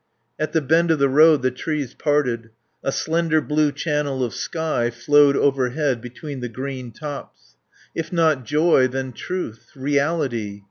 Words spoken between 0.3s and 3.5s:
At the bend of the road the trees parted. A slender